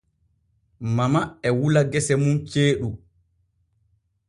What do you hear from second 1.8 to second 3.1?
gese mun ceeɗu.